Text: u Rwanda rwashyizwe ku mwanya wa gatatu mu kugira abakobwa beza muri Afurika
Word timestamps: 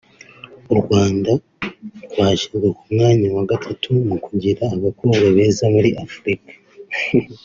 u 0.73 0.75
Rwanda 0.81 1.31
rwashyizwe 2.05 2.67
ku 2.77 2.83
mwanya 2.93 3.27
wa 3.35 3.43
gatatu 3.51 3.87
mu 4.07 4.15
kugira 4.25 4.61
abakobwa 4.75 5.25
beza 5.35 5.65
muri 5.75 5.89
Afurika 6.05 6.51